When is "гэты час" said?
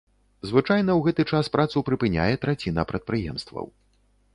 1.09-1.51